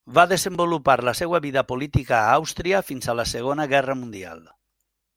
Va 0.17 0.21
desenvolupar 0.29 0.95
la 1.09 1.13
seva 1.19 1.41
vida 1.43 1.65
política 1.73 2.17
a 2.21 2.33
Àustria 2.39 2.83
fins 2.91 3.07
a 3.15 3.19
la 3.21 3.29
Segona 3.37 3.71
Guerra 3.75 4.01
Mundial. 4.05 4.47